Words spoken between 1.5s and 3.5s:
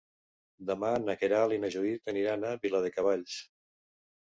i na Judit aniran a Viladecavalls.